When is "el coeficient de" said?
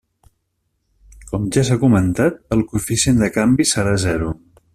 2.57-3.31